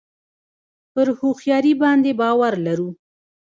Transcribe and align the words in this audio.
پر 0.93 1.07
هوښیاري 1.19 1.73
باندې 1.81 2.11
باور 2.21 2.53
لرو. 2.65 2.89